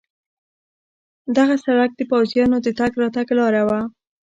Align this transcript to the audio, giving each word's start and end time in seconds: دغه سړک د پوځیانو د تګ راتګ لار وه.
دغه 1.37 1.55
سړک 1.65 1.91
د 1.95 2.01
پوځیانو 2.11 2.57
د 2.61 2.67
تګ 2.79 2.91
راتګ 3.01 3.27
لار 3.37 3.55
وه. 3.67 3.79